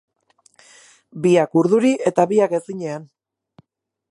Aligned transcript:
Biak 1.25 1.53
urduri 1.63 1.91
eta 2.13 2.25
biak 2.33 2.57
ezinean. 2.61 3.07